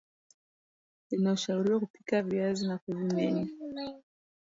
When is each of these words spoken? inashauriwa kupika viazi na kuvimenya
inashauriwa 1.09 1.79
kupika 1.79 2.21
viazi 2.21 2.67
na 2.67 2.77
kuvimenya 2.77 3.47